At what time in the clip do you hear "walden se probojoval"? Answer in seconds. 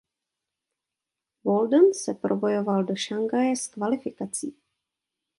1.45-2.83